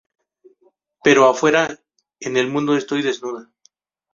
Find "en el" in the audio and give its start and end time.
2.21-2.47